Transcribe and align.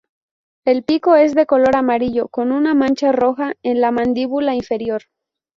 El 0.65 0.81
pico 0.81 1.15
es 1.15 1.35
de 1.35 1.45
color 1.45 1.75
amarillo 1.75 2.27
con 2.27 2.51
una 2.51 2.73
mancha 2.73 3.11
roja 3.11 3.53
en 3.61 3.81
la 3.81 3.91
mandíbula 3.91 4.55
inferior. 4.55 5.03